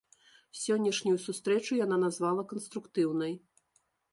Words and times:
Сённяшнюю 0.61 1.13
сустрэчу 1.25 1.77
яна 1.85 1.99
назвала 2.05 2.47
канструктыўнай. 2.55 3.33